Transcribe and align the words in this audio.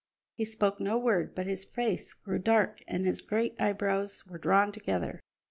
He 0.33 0.45
spoke 0.45 0.79
no 0.79 0.97
word, 0.97 1.35
but 1.35 1.45
his 1.45 1.63
face 1.63 2.15
grew 2.15 2.39
dark 2.39 2.81
and 2.87 3.05
his 3.05 3.21
great 3.21 3.53
eyebrows 3.61 4.25
were 4.25 4.39
drawn 4.39 4.71
together. 4.71 5.19